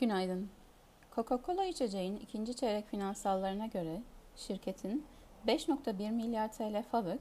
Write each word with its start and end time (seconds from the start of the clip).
Günaydın. 0.00 0.48
Coca-Cola 1.16 1.64
içeceğin 1.64 2.16
ikinci 2.16 2.56
çeyrek 2.56 2.88
finansallarına 2.88 3.66
göre 3.66 4.02
şirketin 4.36 5.04
5.1 5.46 6.10
milyar 6.10 6.52
TL 6.52 6.82
FAVÖK 6.82 7.20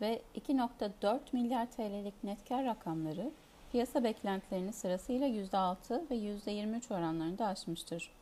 ve 0.00 0.22
2.4 0.34 1.18
milyar 1.32 1.70
TL'lik 1.70 2.24
net 2.24 2.48
kar 2.48 2.64
rakamları 2.64 3.30
piyasa 3.72 4.04
beklentilerini 4.04 4.72
sırasıyla 4.72 5.26
%6 5.26 6.10
ve 6.10 6.14
%23 6.14 6.94
oranlarında 6.94 7.46
aşmıştır. 7.46 8.12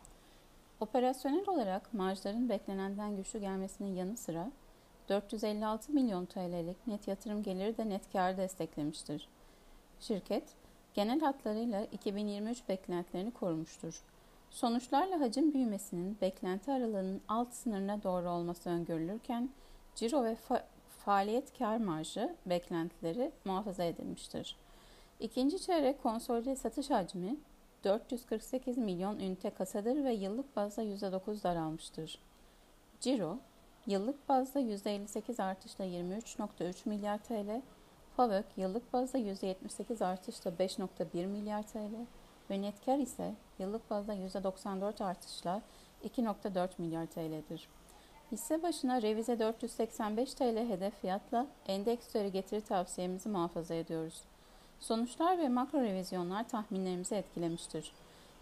Operasyonel 0.80 1.48
olarak 1.48 1.94
marjların 1.94 2.48
beklenenden 2.48 3.16
güçlü 3.16 3.38
gelmesinin 3.38 3.94
yanı 3.94 4.16
sıra 4.16 4.50
456 5.08 5.92
milyon 5.92 6.24
TL'lik 6.24 6.86
net 6.86 7.08
yatırım 7.08 7.42
geliri 7.42 7.76
de 7.76 7.88
net 7.88 8.12
karı 8.12 8.36
desteklemiştir. 8.36 9.28
Şirket, 10.00 10.44
genel 10.98 11.20
hatlarıyla 11.20 11.84
2023 11.84 12.68
beklentilerini 12.68 13.30
korumuştur. 13.30 14.02
Sonuçlarla 14.50 15.20
hacim 15.20 15.54
büyümesinin 15.54 16.18
beklenti 16.20 16.72
aralığının 16.72 17.20
alt 17.28 17.54
sınırına 17.54 18.02
doğru 18.02 18.30
olması 18.30 18.70
öngörülürken, 18.70 19.50
ciro 19.94 20.24
ve 20.24 20.36
fa- 20.48 20.62
faaliyet 21.04 21.58
kar 21.58 21.76
marjı 21.76 22.36
beklentileri 22.46 23.32
muhafaza 23.44 23.84
edilmiştir. 23.84 24.56
İkinci 25.20 25.60
çeyrek 25.60 26.02
konsolide 26.02 26.56
satış 26.56 26.90
hacmi 26.90 27.36
448 27.84 28.78
milyon 28.78 29.18
ünite 29.18 29.50
kasadır 29.50 30.04
ve 30.04 30.12
yıllık 30.12 30.56
bazda 30.56 30.82
%9 30.82 31.42
daralmıştır. 31.42 32.18
Ciro, 33.00 33.38
yıllık 33.86 34.28
bazda 34.28 34.60
%58 34.60 35.42
artışla 35.42 35.84
23.3 35.84 36.88
milyar 36.88 37.18
TL, 37.18 37.62
FAVÖK 38.18 38.46
yıllık 38.56 38.92
bazda 38.92 39.18
%78 39.18 40.04
artışla 40.04 40.50
5.1 40.50 41.26
milyar 41.26 41.62
TL 41.62 42.06
ve 42.50 42.62
net 42.62 42.88
ise 42.88 43.34
yıllık 43.58 43.90
bazda 43.90 44.14
%94 44.14 45.04
artışla 45.04 45.62
2.4 46.04 46.68
milyar 46.78 47.06
TL'dir. 47.06 47.68
Hisse 48.32 48.62
başına 48.62 49.02
revize 49.02 49.38
485 49.38 50.34
TL 50.34 50.68
hedef 50.68 51.00
fiyatla 51.00 51.46
endeks 51.66 52.08
üzeri 52.08 52.32
getiri 52.32 52.60
tavsiyemizi 52.60 53.28
muhafaza 53.28 53.74
ediyoruz. 53.74 54.22
Sonuçlar 54.80 55.38
ve 55.38 55.48
makro 55.48 55.80
revizyonlar 55.82 56.48
tahminlerimizi 56.48 57.14
etkilemiştir. 57.14 57.92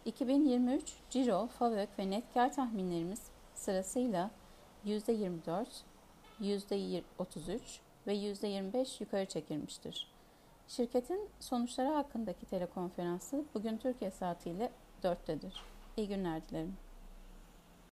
2023 0.04 0.92
ciro, 1.10 1.46
FAVÖK 1.46 1.88
ve 1.98 2.10
net 2.10 2.34
tahminlerimiz 2.34 3.22
sırasıyla 3.54 4.30
%24, 4.86 5.66
%33 6.40 7.85
ve 8.06 8.14
%25 8.14 9.02
yukarı 9.02 9.26
çekilmiştir. 9.26 10.06
Şirketin 10.68 11.28
sonuçları 11.40 11.88
hakkındaki 11.88 12.46
telekonferansı 12.46 13.44
bugün 13.54 13.78
Türkiye 13.78 14.10
saatiyle 14.10 14.70
4'tedir. 15.02 15.52
İyi 15.96 16.08
günler 16.08 16.48
dilerim. 16.48 16.76